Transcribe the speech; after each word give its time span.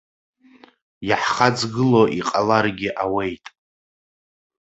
Иаҳхаҵгыло 1.09 2.03
иҟаларгьы 2.19 2.89
ауеит. 3.03 3.45